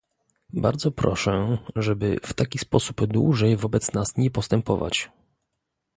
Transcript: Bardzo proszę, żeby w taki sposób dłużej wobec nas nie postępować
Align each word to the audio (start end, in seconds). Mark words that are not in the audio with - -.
Bardzo 0.53 0.91
proszę, 0.91 1.57
żeby 1.75 2.17
w 2.23 2.33
taki 2.33 2.57
sposób 2.59 3.05
dłużej 3.05 3.57
wobec 3.57 3.93
nas 3.93 4.17
nie 4.17 4.31
postępować 4.31 5.09